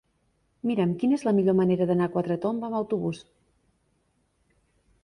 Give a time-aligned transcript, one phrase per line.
[0.69, 3.21] Mira'm quina és la millor manera d'anar a Quatretonda amb autobús.